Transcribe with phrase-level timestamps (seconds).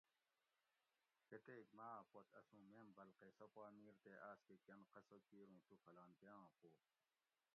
[1.29, 5.61] کتیک ماۤ پت اسوں میم بلقیسہ پا میر تے آس کہ کن قصہ کیر اوں
[5.67, 6.69] تو فلانکیاں پو